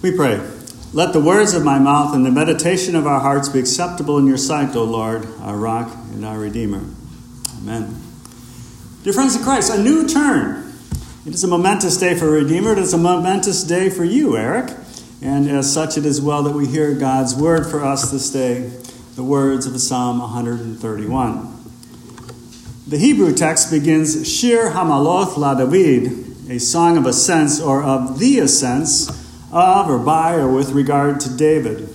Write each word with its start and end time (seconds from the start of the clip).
We 0.00 0.12
pray. 0.12 0.40
Let 0.92 1.12
the 1.12 1.20
words 1.20 1.54
of 1.54 1.64
my 1.64 1.80
mouth 1.80 2.14
and 2.14 2.24
the 2.24 2.30
meditation 2.30 2.94
of 2.94 3.04
our 3.04 3.18
hearts 3.18 3.48
be 3.48 3.58
acceptable 3.58 4.16
in 4.16 4.28
your 4.28 4.36
sight, 4.36 4.76
O 4.76 4.84
Lord, 4.84 5.26
our 5.40 5.56
rock 5.56 5.92
and 6.12 6.24
our 6.24 6.38
Redeemer. 6.38 6.84
Amen. 7.58 8.00
Dear 9.02 9.12
friends 9.12 9.34
in 9.34 9.42
Christ, 9.42 9.74
a 9.74 9.82
new 9.82 10.06
turn. 10.08 10.72
It 11.26 11.34
is 11.34 11.42
a 11.42 11.48
momentous 11.48 11.96
day 11.96 12.14
for 12.14 12.28
a 12.28 12.42
Redeemer. 12.42 12.74
It 12.74 12.78
is 12.78 12.94
a 12.94 12.98
momentous 12.98 13.64
day 13.64 13.90
for 13.90 14.04
you, 14.04 14.36
Eric. 14.36 14.72
And 15.20 15.50
as 15.50 15.72
such, 15.72 15.98
it 15.98 16.06
is 16.06 16.20
well 16.20 16.44
that 16.44 16.54
we 16.54 16.68
hear 16.68 16.94
God's 16.94 17.34
word 17.34 17.66
for 17.66 17.84
us 17.84 18.12
this 18.12 18.30
day, 18.30 18.70
the 19.16 19.24
words 19.24 19.66
of 19.66 19.78
Psalm 19.80 20.20
131. 20.20 21.56
The 22.86 22.98
Hebrew 22.98 23.34
text 23.34 23.72
begins 23.72 24.32
Shir 24.32 24.70
Hamaloth 24.70 25.36
La 25.36 25.54
David, 25.54 26.48
a 26.48 26.60
song 26.60 26.96
of 26.96 27.04
ascents 27.04 27.60
or 27.60 27.82
of 27.82 28.20
the 28.20 28.38
ascents 28.38 29.27
of 29.50 29.88
or 29.88 29.98
by 29.98 30.34
or 30.34 30.48
with 30.52 30.70
regard 30.70 31.20
to 31.20 31.36
David. 31.36 31.88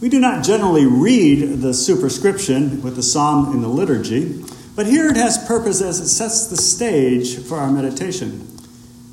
We 0.00 0.08
do 0.08 0.20
not 0.20 0.44
generally 0.44 0.84
read 0.84 1.60
the 1.62 1.72
superscription 1.72 2.82
with 2.82 2.96
the 2.96 3.02
psalm 3.02 3.52
in 3.54 3.62
the 3.62 3.68
liturgy, 3.68 4.44
but 4.74 4.86
here 4.86 5.08
it 5.08 5.16
has 5.16 5.46
purpose 5.46 5.80
as 5.80 6.00
it 6.00 6.08
sets 6.08 6.46
the 6.46 6.56
stage 6.56 7.38
for 7.38 7.56
our 7.56 7.70
meditation. 7.70 8.46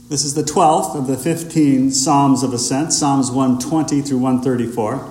This 0.09 0.25
is 0.25 0.33
the 0.33 0.43
12th 0.43 0.95
of 0.95 1.07
the 1.07 1.15
15 1.15 1.91
Psalms 1.91 2.43
of 2.43 2.53
Ascent, 2.53 2.91
Psalms 2.91 3.31
120 3.31 4.01
through 4.01 4.17
134. 4.17 5.09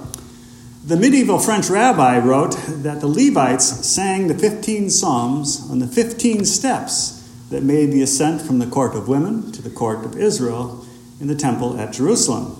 The 0.84 0.96
medieval 0.96 1.38
French 1.38 1.70
rabbi 1.70 2.18
wrote 2.18 2.56
that 2.68 3.00
the 3.00 3.06
Levites 3.06 3.86
sang 3.86 4.28
the 4.28 4.36
15 4.36 4.90
Psalms 4.90 5.68
on 5.70 5.78
the 5.78 5.86
15 5.86 6.44
steps 6.44 7.26
that 7.48 7.62
made 7.62 7.92
the 7.92 8.02
ascent 8.02 8.42
from 8.42 8.58
the 8.58 8.66
court 8.66 8.94
of 8.94 9.08
women 9.08 9.50
to 9.52 9.62
the 9.62 9.70
court 9.70 10.04
of 10.04 10.16
Israel 10.16 10.84
in 11.22 11.28
the 11.28 11.36
temple 11.36 11.78
at 11.78 11.92
Jerusalem. 11.92 12.58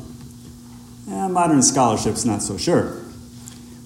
And 1.10 1.34
modern 1.34 1.62
scholarship's 1.62 2.24
not 2.24 2.42
so 2.42 2.56
sure. 2.56 3.02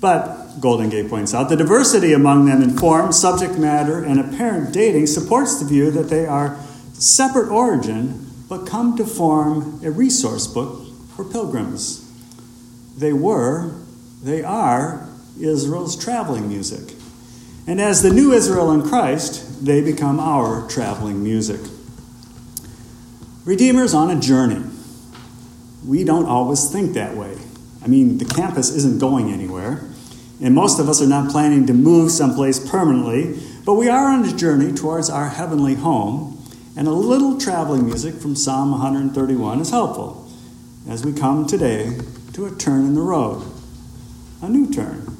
But, 0.02 0.60
Goldingay 0.60 1.08
points 1.08 1.32
out, 1.32 1.48
the 1.48 1.56
diversity 1.56 2.12
among 2.12 2.44
them 2.44 2.62
in 2.62 2.76
form, 2.76 3.10
subject 3.10 3.58
matter, 3.58 4.04
and 4.04 4.20
apparent 4.20 4.74
dating 4.74 5.06
supports 5.06 5.58
the 5.58 5.64
view 5.64 5.90
that 5.92 6.10
they 6.10 6.26
are 6.26 6.58
separate 6.92 7.48
origin 7.48 8.26
but 8.50 8.66
come 8.66 8.96
to 8.98 9.06
form 9.06 9.80
a 9.82 9.90
resource 9.90 10.46
book 10.46 10.86
for 11.16 11.24
pilgrims. 11.24 12.02
They 12.98 13.14
were, 13.14 13.72
they 14.22 14.44
are, 14.44 15.08
Israel's 15.40 15.96
traveling 15.96 16.48
music. 16.48 16.94
And 17.66 17.80
as 17.80 18.02
the 18.02 18.10
new 18.10 18.32
Israel 18.32 18.70
in 18.72 18.86
Christ, 18.86 19.64
they 19.64 19.80
become 19.80 20.20
our 20.20 20.68
traveling 20.68 21.24
music. 21.24 21.60
Redeemer's 23.46 23.94
on 23.94 24.10
a 24.10 24.20
journey. 24.20 24.60
We 25.86 26.02
don't 26.02 26.26
always 26.26 26.68
think 26.68 26.94
that 26.94 27.16
way. 27.16 27.38
I 27.80 27.86
mean, 27.86 28.18
the 28.18 28.24
campus 28.24 28.70
isn't 28.70 28.98
going 28.98 29.30
anywhere, 29.30 29.84
and 30.42 30.52
most 30.52 30.80
of 30.80 30.88
us 30.88 31.00
are 31.00 31.06
not 31.06 31.30
planning 31.30 31.64
to 31.68 31.72
move 31.72 32.10
someplace 32.10 32.58
permanently, 32.68 33.40
but 33.64 33.74
we 33.74 33.88
are 33.88 34.08
on 34.08 34.24
a 34.24 34.36
journey 34.36 34.72
towards 34.72 35.08
our 35.08 35.28
heavenly 35.28 35.76
home, 35.76 36.44
and 36.76 36.88
a 36.88 36.90
little 36.90 37.38
traveling 37.38 37.86
music 37.86 38.16
from 38.16 38.34
Psalm 38.34 38.72
131 38.72 39.60
is 39.60 39.70
helpful 39.70 40.28
as 40.88 41.04
we 41.04 41.12
come 41.12 41.46
today 41.46 41.96
to 42.32 42.46
a 42.46 42.50
turn 42.50 42.84
in 42.84 42.96
the 42.96 43.00
road, 43.00 43.48
a 44.42 44.48
new 44.48 44.68
turn. 44.72 45.16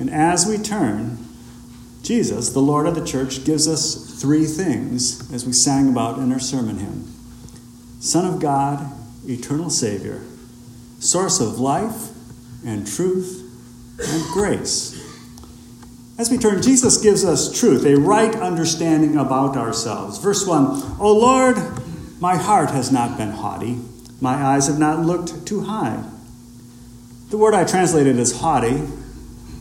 And 0.00 0.10
as 0.10 0.46
we 0.46 0.58
turn, 0.58 1.24
Jesus, 2.02 2.50
the 2.50 2.58
Lord 2.58 2.88
of 2.88 2.96
the 2.96 3.06
church, 3.06 3.44
gives 3.44 3.68
us 3.68 4.20
three 4.20 4.46
things 4.46 5.32
as 5.32 5.46
we 5.46 5.52
sang 5.52 5.88
about 5.88 6.18
in 6.18 6.32
our 6.32 6.40
sermon 6.40 6.78
hymn. 6.78 7.19
Son 8.00 8.24
of 8.24 8.40
God, 8.40 8.90
eternal 9.28 9.68
Savior, 9.68 10.22
source 10.98 11.38
of 11.38 11.60
life 11.60 12.08
and 12.64 12.86
truth 12.86 13.46
and 14.00 14.22
grace. 14.32 14.96
As 16.18 16.30
we 16.30 16.38
turn, 16.38 16.62
Jesus 16.62 17.00
gives 17.00 17.24
us 17.24 17.58
truth, 17.58 17.84
a 17.84 17.96
right 17.96 18.34
understanding 18.34 19.16
about 19.16 19.56
ourselves. 19.56 20.18
Verse 20.18 20.46
1 20.46 20.96
O 20.98 21.12
Lord, 21.12 21.56
my 22.20 22.36
heart 22.36 22.70
has 22.70 22.90
not 22.90 23.18
been 23.18 23.30
haughty, 23.30 23.78
my 24.20 24.34
eyes 24.34 24.66
have 24.66 24.78
not 24.78 25.00
looked 25.00 25.46
too 25.46 25.62
high. 25.62 26.02
The 27.28 27.36
word 27.36 27.54
I 27.54 27.64
translated 27.64 28.18
as 28.18 28.40
haughty, 28.40 28.82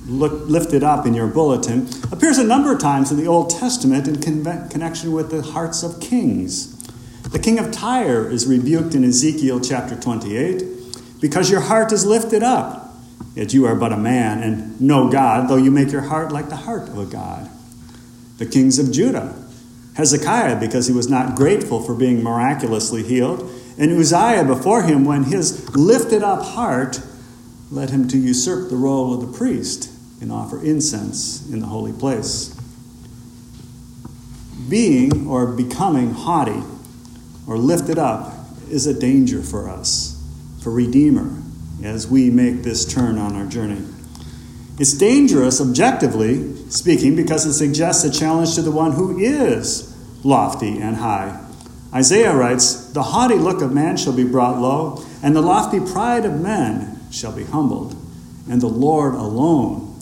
look, 0.06 0.48
lifted 0.48 0.82
up 0.82 1.06
in 1.06 1.14
your 1.14 1.28
bulletin, 1.28 1.90
appears 2.12 2.38
a 2.38 2.44
number 2.44 2.74
of 2.74 2.80
times 2.80 3.12
in 3.12 3.18
the 3.18 3.28
Old 3.28 3.50
Testament 3.50 4.08
in 4.08 4.22
connection 4.70 5.12
with 5.12 5.30
the 5.30 5.42
hearts 5.42 5.84
of 5.84 6.00
kings. 6.00 6.79
The 7.32 7.38
king 7.38 7.60
of 7.60 7.72
Tyre 7.72 8.28
is 8.28 8.48
rebuked 8.48 8.96
in 8.96 9.04
Ezekiel 9.04 9.60
chapter 9.60 9.96
28 9.96 10.64
because 11.22 11.52
your 11.52 11.62
heart 11.62 11.92
is 11.92 12.04
lifted 12.04 12.42
up, 12.42 12.96
yet 13.36 13.54
you 13.54 13.68
are 13.68 13.76
but 13.76 13.94
a 13.94 13.98
man 13.98 14.42
and 14.42 14.82
no 14.82 15.12
God, 15.12 15.48
though 15.48 15.56
you 15.56 15.70
make 15.70 15.92
your 15.92 16.02
heart 16.02 16.32
like 16.32 16.50
the 16.50 16.56
heart 16.56 16.90
of 16.90 16.98
a 16.98 17.06
God. 17.06 17.48
The 18.40 18.48
kings 18.48 18.80
of 18.80 18.92
Judah, 18.92 19.36
Hezekiah 19.94 20.60
because 20.60 20.88
he 20.88 20.94
was 20.94 21.08
not 21.08 21.36
grateful 21.36 21.84
for 21.84 21.94
being 21.94 22.24
miraculously 22.24 23.04
healed, 23.04 23.42
and 23.78 23.92
Uzziah 23.92 24.44
before 24.44 24.82
him 24.82 25.06
when 25.06 25.26
his 25.26 25.70
lifted 25.76 26.24
up 26.24 26.42
heart 26.42 27.00
led 27.70 27.92
him 27.92 28.08
to 28.08 28.18
usurp 28.18 28.72
the 28.72 28.76
role 28.76 29.14
of 29.14 29.22
the 29.22 29.38
priest 29.38 29.92
and 30.20 30.32
offer 30.32 30.64
incense 30.66 31.48
in 31.52 31.60
the 31.60 31.68
holy 31.68 31.94
place. 31.94 32.60
Being 34.68 35.28
or 35.28 35.46
becoming 35.46 36.14
haughty 36.14 36.64
or 37.50 37.58
lifted 37.58 37.98
up 37.98 38.32
is 38.70 38.86
a 38.86 38.98
danger 38.98 39.42
for 39.42 39.68
us, 39.68 40.24
for 40.62 40.72
Redeemer, 40.72 41.42
as 41.84 42.08
we 42.08 42.30
make 42.30 42.62
this 42.62 42.86
turn 42.86 43.18
on 43.18 43.36
our 43.36 43.48
journey. 43.48 43.84
It's 44.78 44.94
dangerous, 44.94 45.60
objectively 45.60 46.56
speaking, 46.70 47.16
because 47.16 47.48
it 47.48 47.54
suggests 47.54 48.04
a 48.04 48.12
challenge 48.12 48.54
to 48.56 48.62
the 48.62 48.72
one 48.72 48.92
who 48.92 49.18
is 49.18 49.96
lofty 50.24 50.80
and 50.80 50.98
high. 50.98 51.44
Isaiah 51.92 52.36
writes, 52.36 52.92
The 52.92 53.02
haughty 53.02 53.36
look 53.36 53.64
of 53.64 53.74
man 53.74 53.98
shall 53.98 54.14
be 54.14 54.24
brought 54.24 54.60
low, 54.60 55.04
and 55.24 55.36
the 55.36 55.42
lofty 55.42 55.80
pride 55.80 56.26
of 56.26 56.40
men 56.40 57.00
shall 57.12 57.32
be 57.32 57.46
humbled, 57.46 57.96
and 58.48 58.62
the 58.62 58.68
Lord 58.68 59.16
alone 59.16 60.00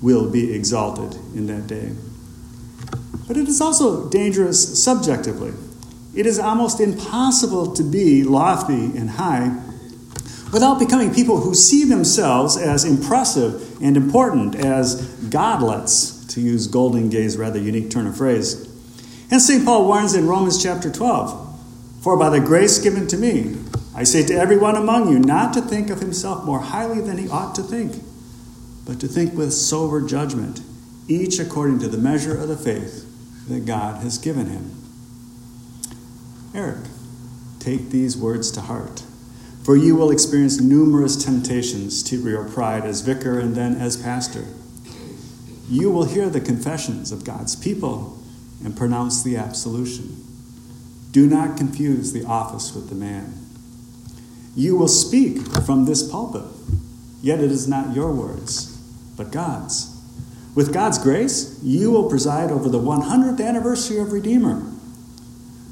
will 0.00 0.30
be 0.30 0.54
exalted 0.54 1.16
in 1.34 1.48
that 1.48 1.66
day. 1.66 1.90
But 3.26 3.36
it 3.36 3.48
is 3.48 3.60
also 3.60 4.08
dangerous 4.08 4.80
subjectively. 4.82 5.52
It 6.16 6.24
is 6.24 6.38
almost 6.38 6.80
impossible 6.80 7.74
to 7.74 7.82
be 7.82 8.24
lofty 8.24 8.96
and 8.96 9.10
high 9.10 9.54
without 10.50 10.78
becoming 10.78 11.12
people 11.12 11.40
who 11.40 11.54
see 11.54 11.84
themselves 11.84 12.56
as 12.56 12.84
impressive 12.84 13.82
and 13.82 13.96
important, 13.96 14.54
as 14.54 15.02
godlets, 15.28 16.24
to 16.28 16.40
use 16.40 16.66
Goldingay's 16.68 17.36
rather 17.36 17.58
unique 17.58 17.90
turn 17.90 18.06
of 18.06 18.16
phrase. 18.16 18.66
And 19.30 19.42
St. 19.42 19.64
Paul 19.64 19.86
warns 19.86 20.14
in 20.14 20.26
Romans 20.26 20.62
chapter 20.62 20.90
12 20.90 21.60
For 22.00 22.16
by 22.16 22.30
the 22.30 22.40
grace 22.40 22.78
given 22.78 23.06
to 23.08 23.18
me, 23.18 23.56
I 23.94 24.04
say 24.04 24.24
to 24.24 24.34
everyone 24.34 24.76
among 24.76 25.10
you 25.10 25.18
not 25.18 25.52
to 25.54 25.60
think 25.60 25.90
of 25.90 26.00
himself 26.00 26.44
more 26.46 26.60
highly 26.60 27.02
than 27.02 27.18
he 27.18 27.28
ought 27.28 27.54
to 27.56 27.62
think, 27.62 28.02
but 28.86 29.00
to 29.00 29.08
think 29.08 29.34
with 29.34 29.52
sober 29.52 30.00
judgment, 30.00 30.62
each 31.08 31.38
according 31.38 31.80
to 31.80 31.88
the 31.88 31.98
measure 31.98 32.40
of 32.40 32.48
the 32.48 32.56
faith 32.56 33.04
that 33.48 33.66
God 33.66 34.02
has 34.02 34.16
given 34.16 34.46
him. 34.46 34.85
Eric, 36.56 36.86
take 37.58 37.90
these 37.90 38.16
words 38.16 38.50
to 38.52 38.62
heart, 38.62 39.02
for 39.62 39.76
you 39.76 39.94
will 39.94 40.10
experience 40.10 40.58
numerous 40.58 41.22
temptations 41.22 42.02
to 42.04 42.16
your 42.16 42.48
pride 42.48 42.84
as 42.84 43.02
vicar 43.02 43.38
and 43.38 43.54
then 43.54 43.74
as 43.74 43.98
pastor. 43.98 44.46
You 45.68 45.90
will 45.90 46.04
hear 46.04 46.30
the 46.30 46.40
confessions 46.40 47.12
of 47.12 47.26
God's 47.26 47.54
people 47.54 48.18
and 48.64 48.74
pronounce 48.74 49.22
the 49.22 49.36
absolution. 49.36 50.24
Do 51.10 51.26
not 51.26 51.58
confuse 51.58 52.14
the 52.14 52.24
office 52.24 52.74
with 52.74 52.88
the 52.88 52.94
man. 52.94 53.34
You 54.54 54.78
will 54.78 54.88
speak 54.88 55.46
from 55.66 55.84
this 55.84 56.10
pulpit, 56.10 56.50
yet 57.20 57.40
it 57.40 57.50
is 57.50 57.68
not 57.68 57.94
your 57.94 58.12
words, 58.12 58.74
but 59.14 59.30
God's. 59.30 59.94
With 60.54 60.72
God's 60.72 60.98
grace, 60.98 61.60
you 61.62 61.90
will 61.90 62.08
preside 62.08 62.50
over 62.50 62.70
the 62.70 62.80
100th 62.80 63.46
anniversary 63.46 63.98
of 63.98 64.10
Redeemer 64.10 64.72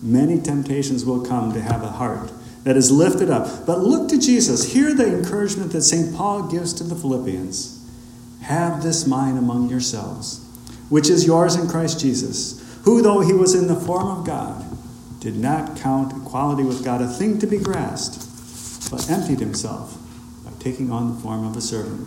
many 0.04 0.38
temptations 0.38 1.04
will 1.04 1.24
come 1.24 1.52
to 1.54 1.60
have 1.60 1.82
a 1.82 1.88
heart 1.88 2.30
that 2.64 2.76
is 2.76 2.90
lifted 2.90 3.30
up. 3.30 3.66
But 3.66 3.80
look 3.80 4.08
to 4.10 4.18
Jesus. 4.18 4.72
Hear 4.72 4.94
the 4.94 5.06
encouragement 5.06 5.72
that 5.72 5.82
St. 5.82 6.14
Paul 6.14 6.48
gives 6.48 6.72
to 6.74 6.84
the 6.84 6.94
Philippians 6.94 7.80
Have 8.42 8.82
this 8.82 9.06
mind 9.06 9.38
among 9.38 9.70
yourselves, 9.70 10.44
which 10.90 11.08
is 11.08 11.26
yours 11.26 11.56
in 11.56 11.68
Christ 11.68 11.98
Jesus, 12.00 12.60
who, 12.84 13.00
though 13.00 13.20
he 13.20 13.32
was 13.32 13.54
in 13.54 13.66
the 13.66 13.80
form 13.80 14.08
of 14.08 14.26
God, 14.26 14.62
did 15.20 15.36
not 15.36 15.78
count 15.78 16.12
equality 16.12 16.62
with 16.62 16.84
God 16.84 17.00
a 17.00 17.08
thing 17.08 17.38
to 17.38 17.46
be 17.46 17.58
grasped, 17.58 18.90
but 18.90 19.08
emptied 19.10 19.40
himself 19.40 19.96
by 20.44 20.50
taking 20.58 20.92
on 20.92 21.14
the 21.14 21.20
form 21.22 21.46
of 21.46 21.56
a 21.56 21.62
servant. 21.62 22.06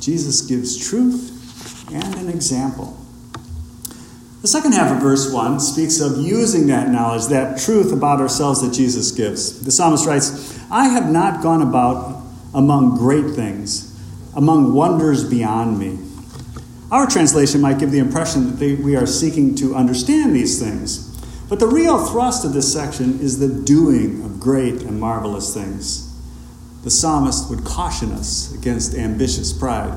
Jesus 0.00 0.40
gives 0.40 0.88
truth 0.88 1.92
and 1.92 2.14
an 2.14 2.30
example 2.30 3.01
The 4.42 4.48
second 4.48 4.72
half 4.72 4.90
of 4.90 5.00
verse 5.00 5.32
1 5.32 5.60
speaks 5.60 6.00
of 6.00 6.18
using 6.18 6.66
that 6.66 6.88
knowledge, 6.88 7.26
that 7.26 7.60
truth 7.60 7.92
about 7.92 8.20
ourselves 8.20 8.60
that 8.60 8.74
Jesus 8.74 9.12
gives. 9.12 9.64
The 9.64 9.70
psalmist 9.70 10.04
writes, 10.04 10.58
I 10.68 10.88
have 10.88 11.08
not 11.08 11.44
gone 11.44 11.62
about 11.62 12.20
among 12.52 12.96
great 12.96 13.36
things, 13.36 13.96
among 14.34 14.74
wonders 14.74 15.22
beyond 15.22 15.78
me. 15.78 15.96
Our 16.90 17.06
translation 17.06 17.60
might 17.60 17.78
give 17.78 17.92
the 17.92 18.00
impression 18.00 18.50
that 18.50 18.56
they, 18.56 18.74
we 18.74 18.96
are 18.96 19.06
seeking 19.06 19.54
to 19.56 19.76
understand 19.76 20.34
these 20.34 20.60
things. 20.60 21.08
But 21.48 21.60
the 21.60 21.68
real 21.68 22.04
thrust 22.04 22.44
of 22.44 22.52
this 22.52 22.72
section 22.72 23.20
is 23.20 23.38
the 23.38 23.48
doing 23.48 24.24
of 24.24 24.40
great 24.40 24.82
and 24.82 24.98
marvelous 24.98 25.54
things. 25.54 26.12
The 26.82 26.90
psalmist 26.90 27.48
would 27.48 27.64
caution 27.64 28.10
us 28.10 28.52
against 28.52 28.96
ambitious 28.96 29.52
pride. 29.52 29.96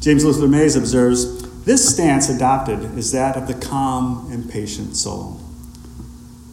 James 0.00 0.24
Luther 0.24 0.48
Mays 0.48 0.74
observes 0.74 1.39
this 1.70 1.88
stance 1.88 2.28
adopted 2.28 2.98
is 2.98 3.12
that 3.12 3.36
of 3.36 3.46
the 3.46 3.54
calm 3.54 4.28
and 4.32 4.50
patient 4.50 4.96
soul. 4.96 5.40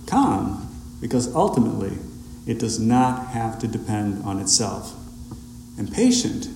Calm, 0.05 0.69
because 1.01 1.33
ultimately 1.33 1.97
it 2.45 2.59
does 2.59 2.79
not 2.79 3.29
have 3.29 3.57
to 3.57 3.67
depend 3.67 4.23
on 4.23 4.39
itself. 4.39 4.93
And 5.75 5.91
patient, 5.91 6.49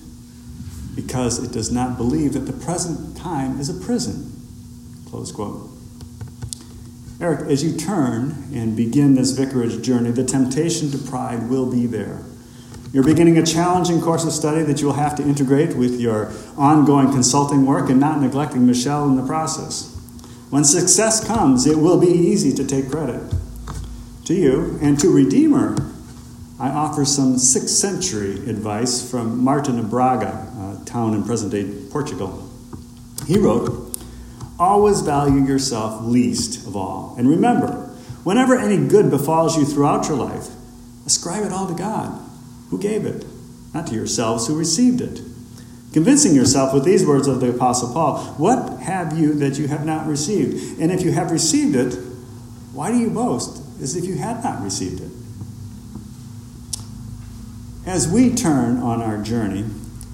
because 0.94 1.42
it 1.42 1.50
does 1.50 1.72
not 1.72 1.96
believe 1.96 2.34
that 2.34 2.46
the 2.46 2.52
present 2.52 3.16
time 3.16 3.58
is 3.58 3.68
a 3.68 3.74
prison. 3.84 4.30
Close 5.10 5.32
quote. 5.32 5.68
Eric, 7.20 7.50
as 7.50 7.64
you 7.64 7.76
turn 7.76 8.48
and 8.54 8.76
begin 8.76 9.16
this 9.16 9.32
vicarage 9.32 9.82
journey, 9.82 10.12
the 10.12 10.22
temptation 10.22 10.88
to 10.92 10.98
pride 10.98 11.48
will 11.48 11.68
be 11.68 11.86
there. 11.86 12.22
You're 12.92 13.02
beginning 13.02 13.38
a 13.38 13.44
challenging 13.44 14.00
course 14.00 14.24
of 14.24 14.32
study 14.32 14.62
that 14.62 14.80
you'll 14.80 14.92
have 14.92 15.16
to 15.16 15.24
integrate 15.24 15.74
with 15.76 15.98
your 15.98 16.32
ongoing 16.56 17.10
consulting 17.12 17.66
work 17.66 17.90
and 17.90 18.00
not 18.00 18.20
neglecting 18.20 18.66
Michelle 18.66 19.08
in 19.08 19.16
the 19.16 19.26
process. 19.26 19.88
When 20.50 20.64
success 20.64 21.26
comes, 21.26 21.66
it 21.66 21.78
will 21.78 21.98
be 21.98 22.08
easy 22.08 22.52
to 22.52 22.66
take 22.66 22.90
credit. 22.90 23.22
To 24.26 24.34
you 24.34 24.78
and 24.82 24.98
to 25.00 25.10
Redeemer, 25.10 25.76
I 26.60 26.68
offer 26.68 27.04
some 27.04 27.36
6th 27.36 27.68
century 27.68 28.34
advice 28.48 29.10
from 29.10 29.42
Martin 29.42 29.78
of 29.78 29.90
Braga, 29.90 30.28
a 30.28 30.84
town 30.84 31.14
in 31.14 31.24
present 31.24 31.52
day 31.52 31.64
Portugal. 31.90 32.48
He 33.26 33.38
wrote, 33.38 33.96
Always 34.58 35.00
value 35.00 35.44
yourself 35.44 36.04
least 36.04 36.66
of 36.66 36.76
all. 36.76 37.16
And 37.18 37.28
remember, 37.28 37.90
whenever 38.22 38.56
any 38.56 38.86
good 38.86 39.10
befalls 39.10 39.56
you 39.56 39.64
throughout 39.64 40.06
your 40.06 40.18
life, 40.18 40.48
ascribe 41.06 41.44
it 41.44 41.52
all 41.52 41.66
to 41.66 41.74
God 41.74 42.16
who 42.70 42.78
gave 42.78 43.04
it, 43.04 43.24
not 43.74 43.86
to 43.88 43.94
yourselves 43.94 44.46
who 44.46 44.56
received 44.56 45.00
it. 45.00 45.20
Convincing 45.92 46.34
yourself 46.34 46.72
with 46.72 46.84
these 46.84 47.04
words 47.04 47.26
of 47.26 47.40
the 47.40 47.50
Apostle 47.50 47.92
Paul 47.92 48.18
What 48.38 48.80
have 48.80 49.18
you 49.18 49.34
that 49.34 49.58
you 49.58 49.68
have 49.68 49.84
not 49.84 50.06
received? 50.06 50.80
And 50.80 50.90
if 50.90 51.02
you 51.02 51.12
have 51.12 51.30
received 51.30 51.76
it, 51.76 51.94
why 52.72 52.90
do 52.90 52.98
you 52.98 53.10
boast 53.10 53.62
as 53.80 53.96
if 53.96 54.04
you 54.04 54.14
had 54.14 54.42
not 54.42 54.62
received 54.62 55.02
it? 55.02 55.10
As 57.84 58.08
we 58.08 58.34
turn 58.34 58.78
on 58.78 59.02
our 59.02 59.22
journey, 59.22 59.66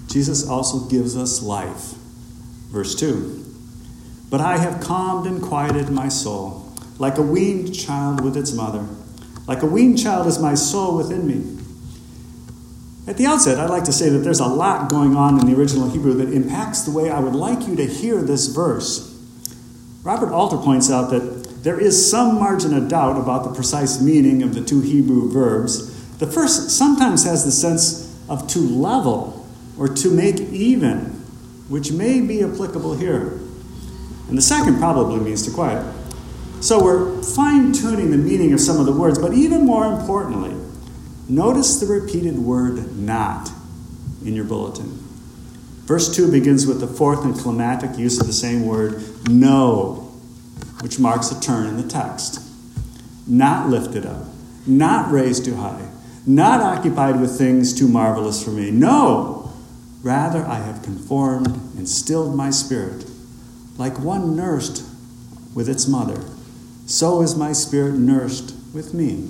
Jesus 0.07 0.47
also 0.47 0.89
gives 0.89 1.15
us 1.15 1.41
life. 1.41 1.93
Verse 2.71 2.95
2 2.95 3.45
But 4.29 4.41
I 4.41 4.57
have 4.57 4.81
calmed 4.81 5.27
and 5.27 5.41
quieted 5.41 5.89
my 5.89 6.09
soul, 6.09 6.73
like 6.97 7.17
a 7.17 7.21
weaned 7.21 7.73
child 7.73 8.21
with 8.21 8.35
its 8.35 8.51
mother. 8.51 8.85
Like 9.47 9.61
a 9.61 9.67
weaned 9.67 9.97
child 9.97 10.27
is 10.27 10.39
my 10.39 10.55
soul 10.55 10.97
within 10.97 11.25
me. 11.25 11.58
At 13.09 13.17
the 13.17 13.25
outset, 13.25 13.57
I'd 13.57 13.71
like 13.71 13.85
to 13.85 13.91
say 13.91 14.09
that 14.09 14.19
there's 14.19 14.39
a 14.39 14.45
lot 14.45 14.87
going 14.87 15.15
on 15.15 15.39
in 15.39 15.47
the 15.47 15.59
original 15.59 15.89
Hebrew 15.89 16.13
that 16.13 16.31
impacts 16.31 16.83
the 16.83 16.91
way 16.91 17.09
I 17.09 17.19
would 17.19 17.33
like 17.33 17.67
you 17.67 17.75
to 17.75 17.87
hear 17.87 18.21
this 18.21 18.45
verse. 18.45 19.19
Robert 20.03 20.31
Alter 20.31 20.57
points 20.57 20.91
out 20.91 21.09
that 21.09 21.63
there 21.63 21.79
is 21.79 22.09
some 22.09 22.35
margin 22.35 22.71
of 22.71 22.87
doubt 22.87 23.19
about 23.19 23.45
the 23.45 23.51
precise 23.51 23.99
meaning 23.99 24.43
of 24.43 24.53
the 24.53 24.61
two 24.61 24.81
Hebrew 24.81 25.27
verbs. 25.31 26.17
The 26.19 26.27
first 26.27 26.69
sometimes 26.69 27.23
has 27.23 27.43
the 27.43 27.51
sense 27.51 28.15
of 28.29 28.47
to 28.49 28.59
level 28.59 29.43
or 29.75 29.87
to 29.87 30.11
make 30.11 30.39
even, 30.39 31.05
which 31.67 31.91
may 31.91 32.21
be 32.21 32.43
applicable 32.43 32.95
here. 32.95 33.39
And 34.27 34.37
the 34.37 34.43
second 34.43 34.77
probably 34.77 35.19
means 35.19 35.43
to 35.47 35.51
quiet. 35.51 35.83
So 36.61 36.83
we're 36.83 37.23
fine 37.23 37.73
tuning 37.73 38.11
the 38.11 38.17
meaning 38.17 38.53
of 38.53 38.61
some 38.61 38.79
of 38.79 38.85
the 38.85 38.93
words, 38.93 39.17
but 39.17 39.33
even 39.33 39.65
more 39.65 39.87
importantly, 39.87 40.68
Notice 41.29 41.79
the 41.79 41.85
repeated 41.85 42.39
word 42.39 42.97
not 42.97 43.51
in 44.25 44.33
your 44.33 44.45
bulletin. 44.45 44.97
Verse 45.85 46.15
2 46.15 46.31
begins 46.31 46.65
with 46.65 46.79
the 46.79 46.87
fourth 46.87 47.23
and 47.23 47.35
climactic 47.35 47.97
use 47.97 48.19
of 48.19 48.25
the 48.25 48.33
same 48.33 48.65
word, 48.65 49.03
no, 49.29 50.11
which 50.81 50.99
marks 50.99 51.31
a 51.31 51.39
turn 51.39 51.67
in 51.67 51.77
the 51.77 51.87
text. 51.87 52.41
Not 53.27 53.69
lifted 53.69 54.07
up, 54.07 54.25
not 54.65 55.11
raised 55.11 55.45
too 55.45 55.55
high, 55.55 55.87
not 56.25 56.61
occupied 56.61 57.21
with 57.21 57.37
things 57.37 57.77
too 57.77 57.87
marvelous 57.87 58.43
for 58.43 58.49
me. 58.49 58.71
No, 58.71 59.53
rather 60.01 60.43
I 60.45 60.55
have 60.55 60.81
conformed 60.81 61.47
and 61.77 61.87
stilled 61.87 62.35
my 62.35 62.49
spirit, 62.49 63.05
like 63.77 63.99
one 63.99 64.35
nursed 64.35 64.83
with 65.53 65.69
its 65.69 65.87
mother. 65.87 66.23
So 66.87 67.21
is 67.21 67.35
my 67.35 67.53
spirit 67.53 67.93
nursed 67.93 68.55
with 68.73 68.95
me. 68.95 69.29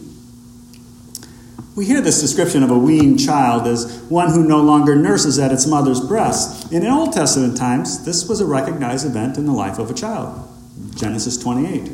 We 1.75 1.85
hear 1.85 2.01
this 2.01 2.19
description 2.19 2.63
of 2.63 2.71
a 2.71 2.77
weaned 2.77 3.19
child 3.19 3.67
as 3.67 4.01
one 4.09 4.31
who 4.31 4.43
no 4.43 4.61
longer 4.61 4.95
nurses 4.95 5.39
at 5.39 5.51
its 5.51 5.65
mother's 5.65 6.01
breast. 6.01 6.71
And 6.71 6.83
in 6.83 6.91
Old 6.91 7.13
Testament 7.13 7.57
times, 7.57 8.05
this 8.05 8.27
was 8.27 8.41
a 8.41 8.45
recognized 8.45 9.05
event 9.05 9.37
in 9.37 9.45
the 9.45 9.53
life 9.53 9.79
of 9.79 9.89
a 9.89 9.93
child. 9.93 10.47
Genesis 10.95 11.37
28. 11.37 11.91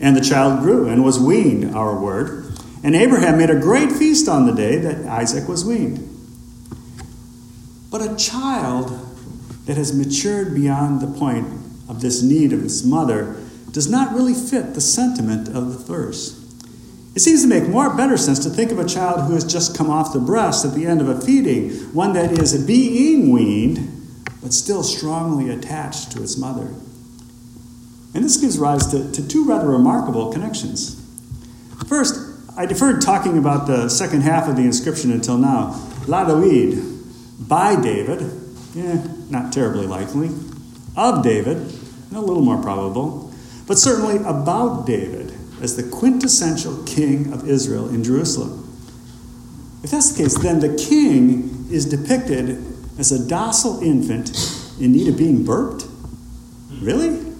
And 0.00 0.16
the 0.16 0.20
child 0.20 0.60
grew 0.60 0.88
and 0.88 1.04
was 1.04 1.18
weaned, 1.18 1.74
our 1.74 1.98
word. 1.98 2.52
And 2.84 2.94
Abraham 2.94 3.38
made 3.38 3.50
a 3.50 3.58
great 3.58 3.92
feast 3.92 4.28
on 4.28 4.46
the 4.46 4.52
day 4.52 4.76
that 4.78 5.06
Isaac 5.06 5.48
was 5.48 5.64
weaned. 5.64 6.08
But 7.90 8.02
a 8.02 8.16
child 8.16 8.90
that 9.66 9.76
has 9.76 9.94
matured 9.94 10.54
beyond 10.54 11.00
the 11.00 11.18
point 11.18 11.46
of 11.88 12.00
this 12.00 12.22
need 12.22 12.52
of 12.52 12.64
its 12.64 12.84
mother 12.84 13.36
does 13.70 13.88
not 13.88 14.14
really 14.14 14.34
fit 14.34 14.74
the 14.74 14.80
sentiment 14.80 15.48
of 15.48 15.72
the 15.72 15.78
verse. 15.78 16.41
It 17.14 17.20
seems 17.20 17.42
to 17.42 17.48
make 17.48 17.68
more 17.68 17.94
better 17.94 18.16
sense 18.16 18.38
to 18.44 18.50
think 18.50 18.72
of 18.72 18.78
a 18.78 18.86
child 18.86 19.26
who 19.26 19.34
has 19.34 19.44
just 19.44 19.76
come 19.76 19.90
off 19.90 20.14
the 20.14 20.18
breast 20.18 20.64
at 20.64 20.74
the 20.74 20.86
end 20.86 21.02
of 21.02 21.08
a 21.08 21.20
feeding, 21.20 21.70
one 21.92 22.14
that 22.14 22.32
is 22.32 22.56
being 22.66 23.30
weaned, 23.30 24.24
but 24.40 24.54
still 24.54 24.82
strongly 24.82 25.50
attached 25.50 26.10
to 26.12 26.22
its 26.22 26.38
mother. 26.38 26.68
And 28.14 28.24
this 28.24 28.38
gives 28.38 28.58
rise 28.58 28.86
to, 28.92 29.10
to 29.12 29.28
two 29.28 29.44
rather 29.46 29.68
remarkable 29.68 30.32
connections. 30.32 30.98
First, 31.86 32.18
I 32.56 32.64
deferred 32.64 33.02
talking 33.02 33.36
about 33.36 33.66
the 33.66 33.88
second 33.88 34.22
half 34.22 34.48
of 34.48 34.56
the 34.56 34.62
inscription 34.62 35.12
until 35.12 35.36
now. 35.36 35.78
La 36.06 36.24
David, 36.24 36.82
by 37.38 37.80
David, 37.80 38.30
yeah, 38.74 39.06
not 39.28 39.52
terribly 39.52 39.86
likely. 39.86 40.30
Of 40.96 41.22
David, 41.22 41.58
a 42.14 42.20
little 42.20 42.42
more 42.42 42.60
probable, 42.60 43.32
but 43.66 43.78
certainly 43.78 44.16
about 44.16 44.86
David 44.86 45.31
as 45.62 45.76
the 45.76 45.84
quintessential 45.84 46.82
king 46.82 47.32
of 47.32 47.48
Israel 47.48 47.88
in 47.88 48.02
Jerusalem. 48.02 48.68
If 49.84 49.92
that's 49.92 50.12
the 50.12 50.24
case, 50.24 50.36
then 50.38 50.58
the 50.58 50.76
king 50.76 51.66
is 51.70 51.86
depicted 51.86 52.62
as 52.98 53.12
a 53.12 53.28
docile 53.28 53.80
infant 53.80 54.30
in 54.80 54.92
need 54.92 55.08
of 55.08 55.16
being 55.16 55.44
burped? 55.44 55.86
Really? 56.80 57.32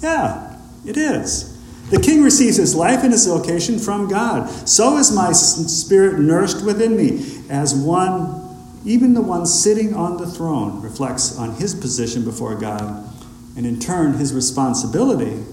Yeah, 0.00 0.58
it 0.86 0.96
is. 0.96 1.52
The 1.90 2.00
king 2.00 2.22
receives 2.22 2.56
his 2.56 2.74
life 2.74 3.02
and 3.02 3.12
his 3.12 3.26
vocation 3.26 3.78
from 3.78 4.08
God. 4.08 4.48
So 4.66 4.96
is 4.96 5.12
my 5.12 5.32
spirit 5.32 6.18
nourished 6.18 6.64
within 6.64 6.96
me, 6.96 7.42
as 7.50 7.74
one, 7.74 8.80
even 8.86 9.12
the 9.12 9.20
one 9.20 9.44
sitting 9.44 9.94
on 9.94 10.16
the 10.16 10.26
throne, 10.26 10.80
reflects 10.80 11.36
on 11.38 11.56
his 11.56 11.74
position 11.74 12.24
before 12.24 12.54
God, 12.54 13.06
and 13.54 13.66
in 13.66 13.78
turn 13.78 14.14
his 14.14 14.32
responsibility 14.32 15.44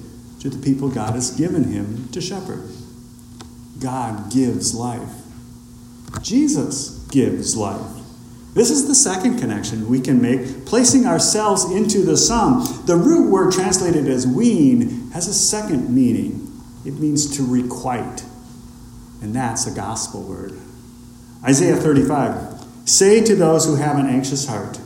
to 0.42 0.50
the 0.50 0.62
people 0.64 0.90
God 0.90 1.14
has 1.14 1.32
given 1.32 1.66
him 1.66 2.10
to 2.10 2.20
shepherd. 2.20 2.68
God 3.80 4.32
gives 4.32 4.74
life. 4.74 5.14
Jesus 6.22 7.00
gives 7.10 7.56
life. 7.56 8.02
This 8.54 8.70
is 8.70 8.88
the 8.88 8.96
second 8.96 9.40
connection 9.40 9.88
we 9.88 10.02
can 10.02 10.22
make, 10.22 10.66
placing 10.66 11.06
ourselves 11.06 11.72
into 11.72 12.04
the 12.04 12.18
psalm. 12.18 12.68
The 12.86 12.96
root 12.96 13.30
word 13.30 13.54
translated 13.54 14.08
as 14.08 14.28
wean 14.28 15.12
has 15.12 15.28
a 15.28 15.34
second 15.34 15.94
meaning. 15.94 16.52
It 16.86 16.96
means 16.96 17.38
to 17.38 17.44
requite, 17.44 18.26
and 19.22 19.34
that's 19.34 19.68
a 19.68 19.72
gospel 19.72 20.24
word. 20.24 20.60
Isaiah 21.44 21.78
35 21.78 22.60
Say 22.86 23.24
to 23.24 23.36
those 23.36 23.66
who 23.66 23.76
have 23.76 24.00
an 24.00 24.08
anxious 24.08 24.48
heart, 24.48 24.80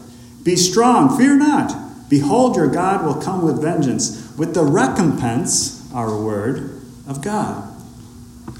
Be 0.43 0.57
strong, 0.57 1.17
fear 1.17 1.35
not. 1.35 2.09
Behold, 2.09 2.55
your 2.55 2.67
God 2.67 3.03
will 3.05 3.19
come 3.19 3.41
with 3.41 3.61
vengeance 3.61 4.24
with 4.37 4.53
the 4.53 4.63
recompense, 4.63 5.91
our 5.93 6.21
word, 6.21 6.81
of 7.07 7.21
God. 7.21 7.71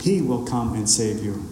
He 0.01 0.22
will 0.22 0.46
come 0.46 0.74
and 0.74 0.89
save 0.89 1.24
you. 1.24 1.46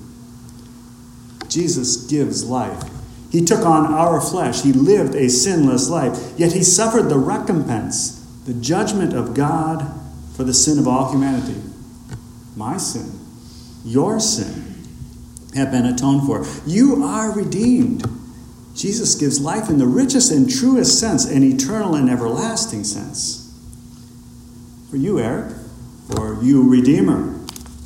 Jesus 1.47 2.07
gives 2.07 2.45
life. 2.45 2.83
He 3.31 3.43
took 3.43 3.65
on 3.65 3.85
our 3.91 4.21
flesh. 4.21 4.61
He 4.61 4.73
lived 4.73 5.15
a 5.15 5.29
sinless 5.29 5.89
life, 5.89 6.33
yet 6.37 6.53
he 6.53 6.63
suffered 6.63 7.09
the 7.09 7.17
recompense 7.17 8.23
the 8.45 8.53
judgment 8.53 9.13
of 9.13 9.33
God 9.33 9.99
for 10.35 10.43
the 10.43 10.53
sin 10.53 10.77
of 10.77 10.87
all 10.87 11.11
humanity. 11.11 11.61
My 12.55 12.77
sin, 12.77 13.19
your 13.85 14.19
sin, 14.19 14.75
have 15.55 15.71
been 15.71 15.85
atoned 15.85 16.27
for. 16.27 16.45
You 16.65 17.03
are 17.03 17.31
redeemed. 17.31 18.03
Jesus 18.75 19.15
gives 19.15 19.39
life 19.39 19.69
in 19.69 19.77
the 19.77 19.87
richest 19.87 20.31
and 20.31 20.49
truest 20.49 20.99
sense, 20.99 21.25
an 21.25 21.43
eternal 21.43 21.95
and 21.95 22.09
everlasting 22.09 22.83
sense. 22.83 23.42
For 24.93 24.97
you, 24.97 25.17
Eric, 25.17 25.55
for 26.07 26.38
you, 26.43 26.69
Redeemer, 26.69 27.33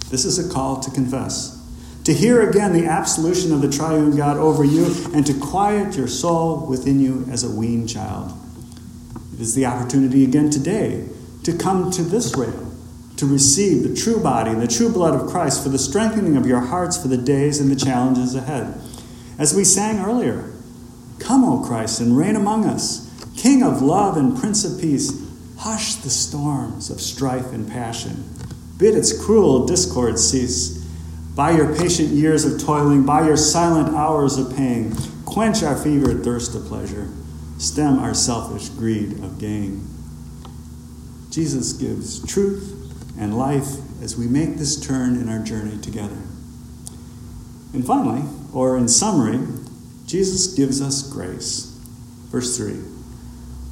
this 0.10 0.26
is 0.26 0.46
a 0.46 0.54
call 0.54 0.82
to 0.82 0.92
confess. 0.92 1.58
To 2.04 2.14
hear 2.14 2.50
again 2.50 2.74
the 2.74 2.86
absolution 2.86 3.54
of 3.54 3.62
the 3.62 3.72
triune 3.72 4.18
God 4.18 4.36
over 4.36 4.66
you 4.66 4.94
and 5.14 5.26
to 5.26 5.34
quiet 5.34 5.96
your 5.96 6.10
soul 6.10 6.66
within 6.66 7.00
you 7.00 7.26
as 7.32 7.46
a 7.46 7.50
weaned 7.50 7.88
child. 7.88 8.34
It 9.34 9.40
is 9.40 9.56
the 9.56 9.66
opportunity 9.66 10.26
again 10.26 10.50
today 10.50 11.08
to 11.46 11.58
come 11.58 11.92
to 11.92 12.02
this 12.02 12.36
rail, 12.36 12.74
to 13.16 13.26
receive 13.26 13.84
the 13.84 13.96
true 13.96 14.20
body 14.22 14.52
and 14.52 14.62
the 14.62 14.68
true 14.68 14.92
blood 14.92 15.16
of 15.16 15.30
Christ 15.30 15.64
for 15.64 15.70
the 15.70 15.80
strengthening 15.80 16.36
of 16.36 16.46
your 16.46 16.60
hearts 16.60 17.02
for 17.02 17.08
the 17.08 17.16
days 17.16 17.62
and 17.62 17.72
the 17.72 17.78
challenges 17.78 18.36
ahead. 18.36 18.82
As 19.40 19.56
we 19.56 19.64
sang 19.64 20.00
earlier, 20.00 20.52
Come, 21.20 21.46
O 21.46 21.66
Christ, 21.66 22.02
and 22.02 22.18
reign 22.18 22.36
among 22.36 22.66
us, 22.66 23.10
King 23.38 23.64
of 23.64 23.82
love 23.82 24.18
and 24.18 24.38
Prince 24.38 24.66
of 24.66 24.82
peace. 24.82 25.26
Hush 25.58 25.96
the 25.96 26.10
storms 26.10 26.90
of 26.90 27.02
strife 27.02 27.52
and 27.52 27.70
passion. 27.70 28.24
Bid 28.78 28.96
its 28.96 29.26
cruel 29.26 29.66
discord 29.66 30.20
cease. 30.20 30.78
By 31.36 31.52
your 31.52 31.76
patient 31.76 32.10
years 32.10 32.46
of 32.46 32.62
toiling, 32.62 33.06
by 33.06 33.26
your 33.26 33.38
silent 33.38 33.96
hours 33.96 34.38
of 34.38 34.56
pain, 34.56 34.96
quench 35.26 35.64
our 35.64 35.76
fevered 35.76 36.24
thirst 36.24 36.56
of 36.56 36.66
pleasure, 36.66 37.10
stem 37.58 38.00
our 38.00 38.14
selfish 38.14 38.70
greed 38.70 39.14
of 39.24 39.40
gain. 39.40 39.88
Jesus 41.30 41.74
gives 41.74 42.26
truth 42.26 42.74
and 43.20 43.38
life 43.38 43.78
as 44.02 44.18
we 44.18 44.28
make 44.28 44.58
this 44.58 44.80
turn 44.80 45.16
in 45.16 45.30
our 45.30 45.44
journey 45.44 45.78
together. 45.80 46.18
And 47.74 47.86
finally, 47.86 48.24
or 48.54 48.78
in 48.78 48.88
summary, 48.88 49.40
Jesus 50.06 50.54
gives 50.56 50.82
us 50.82 51.04
grace. 51.12 51.66
Verse 52.30 52.58
3 52.58 52.97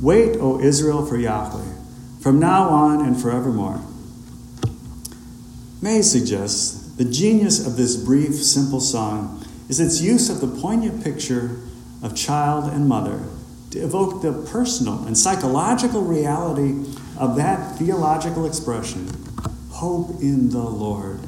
Wait, 0.01 0.35
O 0.37 0.59
Israel, 0.59 1.05
for 1.05 1.17
Yahweh, 1.17 1.73
from 2.19 2.39
now 2.39 2.69
on 2.69 3.05
and 3.05 3.19
forevermore. 3.19 3.81
Mays 5.81 6.11
suggests 6.11 6.93
the 6.95 7.05
genius 7.05 7.65
of 7.65 7.77
this 7.77 7.95
brief, 7.95 8.35
simple 8.35 8.79
song 8.79 9.45
is 9.69 9.79
its 9.79 10.01
use 10.01 10.29
of 10.29 10.41
the 10.41 10.61
poignant 10.61 11.03
picture 11.03 11.59
of 12.01 12.15
child 12.15 12.71
and 12.71 12.87
mother 12.87 13.23
to 13.71 13.79
evoke 13.79 14.21
the 14.21 14.31
personal 14.51 15.05
and 15.05 15.17
psychological 15.17 16.01
reality 16.01 16.85
of 17.17 17.35
that 17.35 17.77
theological 17.77 18.45
expression 18.45 19.09
hope 19.69 20.21
in 20.21 20.49
the 20.49 20.57
Lord. 20.57 21.19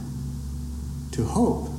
To 1.11 1.25
hope, 1.25 1.69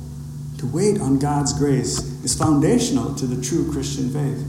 to 0.59 0.67
wait 0.67 1.01
on 1.01 1.17
God's 1.17 1.53
grace, 1.57 1.99
is 2.23 2.37
foundational 2.37 3.15
to 3.15 3.25
the 3.25 3.41
true 3.41 3.71
Christian 3.71 4.11
faith. 4.11 4.45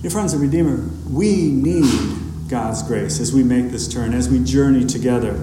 Dear 0.00 0.12
friends 0.12 0.32
of 0.32 0.40
Redeemer, 0.40 0.88
we 1.10 1.50
need 1.50 2.48
God's 2.48 2.84
grace 2.84 3.18
as 3.18 3.32
we 3.32 3.42
make 3.42 3.70
this 3.70 3.88
turn, 3.88 4.14
as 4.14 4.28
we 4.28 4.42
journey 4.44 4.84
together. 4.84 5.36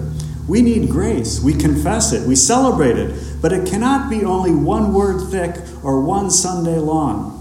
We 0.47 0.61
need 0.61 0.89
grace. 0.89 1.41
We 1.41 1.53
confess 1.53 2.13
it. 2.13 2.25
We 2.25 2.37
celebrate 2.37 2.97
it. 2.97 3.41
But 3.41 3.51
it 3.51 3.67
cannot 3.67 4.09
be 4.09 4.23
only 4.23 4.55
one 4.55 4.93
word 4.93 5.29
thick 5.29 5.57
or 5.83 5.99
one 5.99 6.31
Sunday 6.31 6.77
long. 6.77 7.31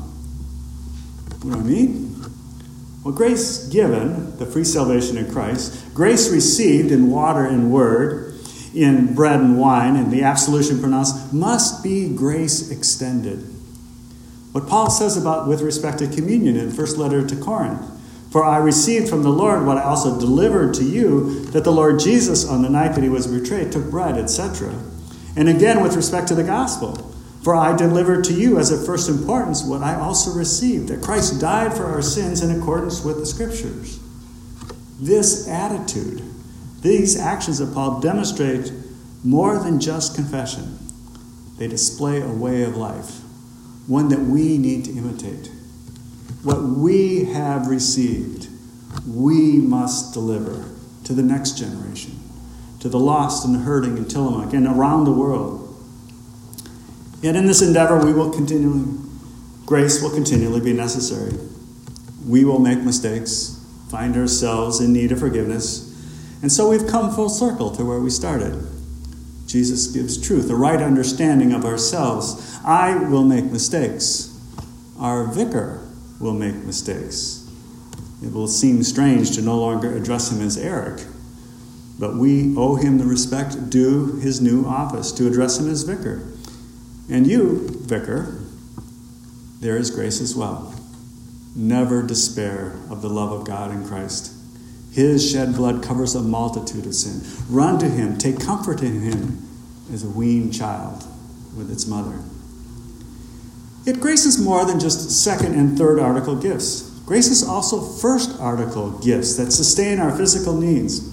What 1.42 1.52
do 1.52 1.60
I 1.60 1.62
mean? 1.62 2.20
Well, 3.04 3.14
grace 3.14 3.68
given, 3.68 4.36
the 4.38 4.46
free 4.46 4.64
salvation 4.64 5.16
in 5.16 5.30
Christ, 5.30 5.94
grace 5.94 6.32
received 6.32 6.90
in 6.90 7.10
water 7.10 7.44
and 7.44 7.70
word, 7.70 8.34
in 8.74 9.14
bread 9.14 9.38
and 9.38 9.56
wine, 9.56 9.94
and 9.94 10.10
the 10.10 10.24
absolution 10.24 10.80
pronounced, 10.80 11.32
must 11.32 11.84
be 11.84 12.08
grace 12.08 12.72
extended. 12.72 13.53
What 14.54 14.68
Paul 14.68 14.88
says 14.88 15.16
about 15.16 15.48
with 15.48 15.62
respect 15.62 15.98
to 15.98 16.06
communion 16.06 16.56
in 16.56 16.70
first 16.70 16.96
letter 16.96 17.26
to 17.26 17.34
Corinth. 17.34 17.84
For 18.30 18.44
I 18.44 18.58
received 18.58 19.08
from 19.08 19.24
the 19.24 19.28
Lord 19.28 19.66
what 19.66 19.78
I 19.78 19.82
also 19.82 20.16
delivered 20.16 20.74
to 20.74 20.84
you, 20.84 21.40
that 21.46 21.64
the 21.64 21.72
Lord 21.72 21.98
Jesus, 21.98 22.48
on 22.48 22.62
the 22.62 22.70
night 22.70 22.94
that 22.94 23.02
he 23.02 23.08
was 23.08 23.26
betrayed, 23.26 23.72
took 23.72 23.90
bread, 23.90 24.16
etc. 24.16 24.72
And 25.34 25.48
again, 25.48 25.82
with 25.82 25.96
respect 25.96 26.28
to 26.28 26.36
the 26.36 26.44
gospel. 26.44 26.94
For 27.42 27.56
I 27.56 27.76
delivered 27.76 28.22
to 28.26 28.32
you 28.32 28.60
as 28.60 28.70
of 28.70 28.86
first 28.86 29.08
importance 29.08 29.64
what 29.64 29.82
I 29.82 29.96
also 29.96 30.30
received, 30.30 30.86
that 30.86 31.02
Christ 31.02 31.40
died 31.40 31.76
for 31.76 31.86
our 31.86 32.00
sins 32.00 32.40
in 32.40 32.56
accordance 32.56 33.04
with 33.04 33.16
the 33.16 33.26
Scriptures. 33.26 33.98
This 35.00 35.48
attitude, 35.48 36.22
these 36.80 37.18
actions 37.18 37.58
of 37.58 37.74
Paul 37.74 37.98
demonstrate 37.98 38.72
more 39.24 39.58
than 39.58 39.80
just 39.80 40.14
confession, 40.14 40.78
they 41.58 41.66
display 41.66 42.20
a 42.20 42.28
way 42.28 42.62
of 42.62 42.76
life 42.76 43.23
one 43.86 44.08
that 44.08 44.20
we 44.20 44.58
need 44.58 44.84
to 44.86 44.92
imitate. 44.92 45.50
What 46.42 46.62
we 46.62 47.24
have 47.24 47.66
received, 47.66 48.48
we 49.06 49.58
must 49.58 50.12
deliver 50.12 50.64
to 51.04 51.12
the 51.12 51.22
next 51.22 51.58
generation, 51.58 52.18
to 52.80 52.88
the 52.88 52.98
lost 52.98 53.44
and 53.44 53.54
the 53.54 53.60
hurting 53.60 53.96
in 53.96 54.06
Tillamook 54.06 54.52
and 54.52 54.66
around 54.66 55.04
the 55.04 55.12
world. 55.12 55.60
Yet 57.20 57.36
in 57.36 57.46
this 57.46 57.62
endeavor, 57.62 58.04
we 58.04 58.12
will 58.12 58.30
continually, 58.30 58.98
grace 59.64 60.02
will 60.02 60.10
continually 60.10 60.60
be 60.60 60.72
necessary. 60.72 61.32
We 62.26 62.44
will 62.44 62.58
make 62.58 62.80
mistakes, 62.80 63.64
find 63.90 64.16
ourselves 64.16 64.80
in 64.80 64.92
need 64.92 65.12
of 65.12 65.20
forgiveness, 65.20 65.90
and 66.42 66.52
so 66.52 66.68
we've 66.68 66.86
come 66.86 67.14
full 67.14 67.30
circle 67.30 67.70
to 67.76 67.84
where 67.84 68.00
we 68.00 68.10
started. 68.10 68.66
Jesus 69.54 69.86
gives 69.86 70.20
truth, 70.20 70.50
a 70.50 70.56
right 70.56 70.82
understanding 70.82 71.52
of 71.52 71.64
ourselves. 71.64 72.58
I 72.64 72.96
will 72.96 73.22
make 73.22 73.44
mistakes. 73.44 74.36
Our 74.98 75.28
vicar 75.28 75.86
will 76.18 76.34
make 76.34 76.56
mistakes. 76.56 77.48
It 78.20 78.32
will 78.32 78.48
seem 78.48 78.82
strange 78.82 79.32
to 79.36 79.42
no 79.42 79.56
longer 79.56 79.96
address 79.96 80.32
him 80.32 80.44
as 80.44 80.58
Eric, 80.58 81.04
but 82.00 82.16
we 82.16 82.52
owe 82.56 82.74
him 82.74 82.98
the 82.98 83.04
respect 83.04 83.70
due 83.70 84.16
his 84.16 84.40
new 84.40 84.66
office 84.66 85.12
to 85.12 85.28
address 85.28 85.60
him 85.60 85.70
as 85.70 85.84
vicar. 85.84 86.26
And 87.08 87.24
you, 87.24 87.68
vicar, 87.82 88.36
there 89.60 89.76
is 89.76 89.92
grace 89.92 90.20
as 90.20 90.34
well. 90.34 90.74
Never 91.54 92.02
despair 92.02 92.72
of 92.90 93.02
the 93.02 93.08
love 93.08 93.30
of 93.30 93.46
God 93.46 93.70
in 93.70 93.86
Christ. 93.86 94.33
His 94.94 95.28
shed 95.28 95.56
blood 95.56 95.82
covers 95.82 96.14
a 96.14 96.22
multitude 96.22 96.86
of 96.86 96.94
sin. 96.94 97.20
Run 97.48 97.80
to 97.80 97.88
him, 97.88 98.16
take 98.16 98.38
comfort 98.38 98.80
in 98.80 99.00
him 99.00 99.42
as 99.92 100.04
a 100.04 100.08
weaned 100.08 100.54
child 100.54 101.04
with 101.56 101.68
its 101.68 101.84
mother. 101.88 102.20
Yet 103.84 103.98
grace 103.98 104.24
is 104.24 104.38
more 104.38 104.64
than 104.64 104.78
just 104.78 105.10
second 105.10 105.58
and 105.58 105.76
third 105.76 105.98
article 105.98 106.36
gifts. 106.36 106.90
Grace 107.06 107.26
is 107.26 107.42
also 107.42 107.80
first 107.80 108.40
article 108.40 108.92
gifts 109.00 109.36
that 109.36 109.50
sustain 109.50 109.98
our 109.98 110.16
physical 110.16 110.56
needs. 110.56 111.12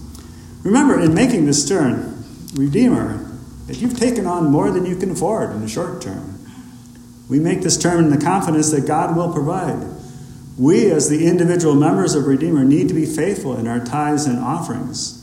Remember, 0.63 0.99
in 0.99 1.15
making 1.15 1.47
this 1.47 1.67
turn, 1.67 2.23
Redeemer, 2.53 3.31
that 3.65 3.77
you've 3.77 3.97
taken 3.97 4.27
on 4.27 4.45
more 4.45 4.69
than 4.69 4.85
you 4.85 4.95
can 4.95 5.09
afford 5.09 5.51
in 5.51 5.61
the 5.61 5.67
short 5.67 6.01
term. 6.01 6.39
We 7.29 7.39
make 7.39 7.61
this 7.61 7.77
turn 7.77 8.03
in 8.03 8.11
the 8.11 8.23
confidence 8.23 8.69
that 8.71 8.85
God 8.85 9.17
will 9.17 9.33
provide. 9.33 9.87
We, 10.57 10.91
as 10.91 11.09
the 11.09 11.25
individual 11.25 11.75
members 11.75 12.13
of 12.13 12.25
Redeemer, 12.25 12.63
need 12.63 12.87
to 12.89 12.93
be 12.93 13.05
faithful 13.05 13.57
in 13.57 13.67
our 13.67 13.83
tithes 13.83 14.25
and 14.25 14.39
offerings. 14.39 15.17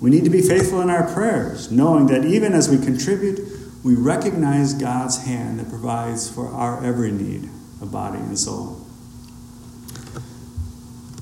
We 0.00 0.10
need 0.10 0.24
to 0.24 0.30
be 0.30 0.42
faithful 0.42 0.80
in 0.80 0.90
our 0.90 1.10
prayers, 1.12 1.70
knowing 1.70 2.06
that 2.06 2.24
even 2.24 2.52
as 2.52 2.68
we 2.68 2.84
contribute, 2.84 3.40
we 3.84 3.94
recognize 3.94 4.74
God's 4.74 5.24
hand 5.24 5.60
that 5.60 5.68
provides 5.68 6.28
for 6.28 6.48
our 6.48 6.84
every 6.84 7.12
need 7.12 7.48
of 7.80 7.92
body 7.92 8.18
and 8.18 8.38
soul. 8.38 8.80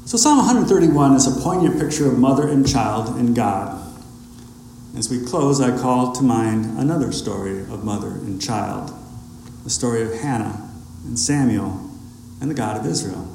So, 0.05 0.17
Psalm 0.17 0.39
131 0.39 1.15
is 1.15 1.27
a 1.27 1.41
poignant 1.41 1.79
picture 1.81 2.07
of 2.07 2.19
mother 2.19 2.49
and 2.49 2.69
child 2.69 3.17
and 3.17 3.35
God. 3.35 3.79
As 4.97 5.11
we 5.11 5.25
close, 5.25 5.61
I 5.61 5.77
call 5.77 6.13
to 6.13 6.23
mind 6.23 6.79
another 6.79 7.13
story 7.13 7.61
of 7.61 7.85
mother 7.85 8.09
and 8.11 8.41
child 8.41 8.93
the 9.65 9.71
story 9.71 10.03
of 10.03 10.13
Hannah 10.21 10.69
and 11.05 11.19
Samuel 11.19 11.89
and 12.41 12.51
the 12.51 12.55
God 12.55 12.77
of 12.77 12.87
Israel. 12.87 13.29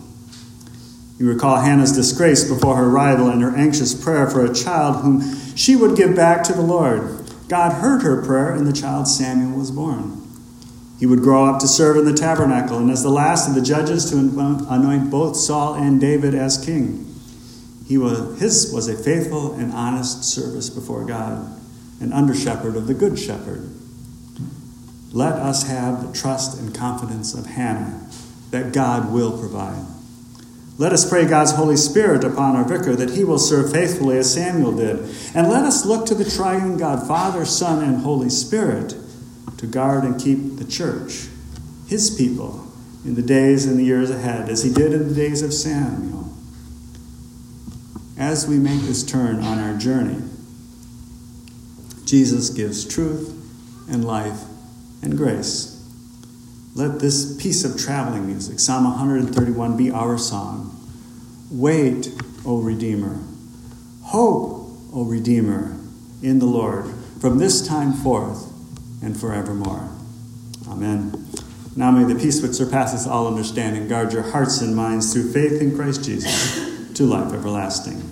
You 1.19 1.27
recall 1.27 1.57
Hannah's 1.57 1.91
disgrace 1.91 2.47
before 2.47 2.75
her 2.75 2.89
rival 2.89 3.29
and 3.29 3.41
her 3.41 3.55
anxious 3.55 3.93
prayer 3.93 4.29
for 4.29 4.45
a 4.45 4.53
child 4.53 5.03
whom 5.03 5.55
she 5.55 5.75
would 5.75 5.97
give 5.97 6.15
back 6.15 6.43
to 6.43 6.53
the 6.53 6.61
Lord. 6.61 7.23
God 7.47 7.81
heard 7.81 8.03
her 8.03 8.23
prayer, 8.23 8.51
and 8.51 8.67
the 8.67 8.73
child 8.73 9.07
Samuel 9.07 9.57
was 9.57 9.71
born. 9.71 10.21
He 10.99 11.05
would 11.05 11.21
grow 11.21 11.45
up 11.45 11.59
to 11.61 11.67
serve 11.67 11.97
in 11.97 12.05
the 12.05 12.13
tabernacle, 12.13 12.77
and 12.77 12.91
as 12.91 13.03
the 13.03 13.09
last 13.09 13.47
of 13.47 13.55
the 13.55 13.61
judges 13.61 14.09
to 14.11 14.17
anoint 14.17 15.09
both 15.09 15.35
Saul 15.35 15.75
and 15.75 15.99
David 15.99 16.35
as 16.35 16.63
king. 16.63 17.03
He 17.87 17.97
was, 17.97 18.39
his 18.39 18.71
was 18.73 18.87
a 18.87 18.95
faithful 18.95 19.53
and 19.53 19.71
honest 19.71 20.23
service 20.23 20.69
before 20.69 21.05
God, 21.05 21.59
an 21.99 22.11
under 22.13 22.35
shepherd 22.35 22.75
of 22.75 22.85
the 22.85 22.93
good 22.93 23.17
shepherd. 23.17 23.69
Let 25.13 25.33
us 25.33 25.67
have 25.67 26.05
the 26.05 26.13
trust 26.13 26.59
and 26.59 26.75
confidence 26.75 27.33
of 27.33 27.45
Hannah 27.45 28.07
that 28.51 28.73
God 28.73 29.11
will 29.11 29.37
provide. 29.37 29.85
Let 30.79 30.93
us 30.93 31.09
pray 31.09 31.25
God's 31.25 31.53
Holy 31.53 31.75
Spirit 31.75 32.23
upon 32.23 32.55
our 32.55 32.63
vicar 32.63 32.95
that 32.95 33.11
he 33.11 33.23
will 33.23 33.39
serve 33.39 33.71
faithfully 33.71 34.17
as 34.19 34.31
Samuel 34.31 34.75
did. 34.75 34.99
And 35.33 35.49
let 35.49 35.63
us 35.63 35.85
look 35.85 36.05
to 36.05 36.15
the 36.15 36.29
triune 36.29 36.77
God, 36.77 37.07
Father, 37.07 37.45
Son, 37.45 37.83
and 37.83 38.01
Holy 38.01 38.29
Spirit, 38.29 38.95
to 39.57 39.65
guard 39.65 40.03
and 40.03 40.21
keep 40.21 40.57
the 40.57 40.65
church, 40.65 41.27
his 41.87 42.15
people, 42.15 42.71
in 43.03 43.15
the 43.15 43.23
days 43.23 43.65
and 43.65 43.79
the 43.79 43.83
years 43.83 44.11
ahead, 44.11 44.49
as 44.49 44.63
he 44.63 44.71
did 44.71 44.93
in 44.93 45.07
the 45.07 45.15
days 45.15 45.41
of 45.41 45.51
Samuel. 45.51 46.31
As 48.15 48.47
we 48.47 48.57
make 48.57 48.81
this 48.81 49.03
turn 49.03 49.39
on 49.43 49.57
our 49.57 49.75
journey, 49.77 50.21
Jesus 52.05 52.49
gives 52.49 52.85
truth 52.85 53.33
and 53.89 54.05
life 54.05 54.43
and 55.01 55.17
grace. 55.17 55.76
Let 56.77 56.99
this 56.99 57.35
piece 57.41 57.65
of 57.65 57.75
traveling 57.75 58.27
music, 58.27 58.59
Psalm 58.59 58.83
131, 58.83 59.75
be 59.75 59.89
our 59.89 60.15
song. 60.19 60.79
Wait, 61.49 62.11
O 62.45 62.61
Redeemer. 62.61 63.17
Hope, 64.03 64.69
O 64.93 65.03
Redeemer, 65.03 65.75
in 66.21 66.37
the 66.37 66.45
Lord, 66.45 66.85
from 67.19 67.39
this 67.39 67.67
time 67.67 67.93
forth 67.93 68.53
and 69.01 69.19
forevermore. 69.19 69.89
Amen. 70.69 71.27
Now 71.75 71.89
may 71.89 72.03
the 72.03 72.19
peace 72.19 72.43
which 72.43 72.51
surpasses 72.51 73.07
all 73.07 73.27
understanding 73.27 73.87
guard 73.87 74.13
your 74.13 74.21
hearts 74.21 74.61
and 74.61 74.75
minds 74.75 75.11
through 75.11 75.31
faith 75.31 75.59
in 75.59 75.75
Christ 75.75 76.03
Jesus 76.03 76.93
to 76.93 77.05
life 77.05 77.33
everlasting. 77.33 78.06